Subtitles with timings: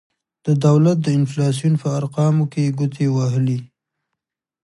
[0.45, 3.59] د دولت د انفلاسیون په ارقامو کې ګوتې وهلي.